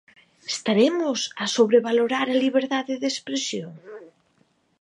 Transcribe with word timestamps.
Estaremos 0.53 1.19
a 1.43 1.45
sobrevalorar 1.55 2.27
a 2.31 2.39
liberdade 2.43 2.93
de 3.01 3.07
expresión? 3.13 3.71